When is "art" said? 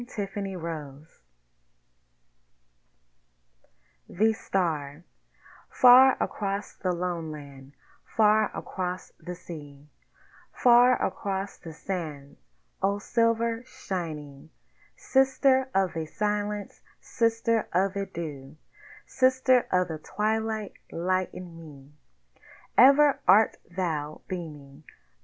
23.27-23.57